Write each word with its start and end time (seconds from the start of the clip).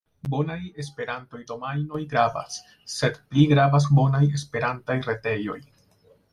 Bonaj 0.33 0.61
Esperanto-domajnoj 0.83 2.01
gravas, 2.15 2.57
sed 2.95 3.21
pli 3.29 3.45
gravas 3.53 3.89
bonaj 4.01 4.25
Esperantaj 4.41 5.01
retejoj. 5.13 5.63